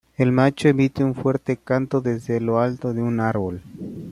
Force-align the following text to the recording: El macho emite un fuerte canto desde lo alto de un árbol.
El 0.17 0.31
macho 0.31 0.67
emite 0.67 1.03
un 1.03 1.13
fuerte 1.13 1.57
canto 1.57 2.01
desde 2.01 2.41
lo 2.41 2.59
alto 2.59 2.91
de 2.91 3.03
un 3.03 3.19
árbol. 3.19 3.61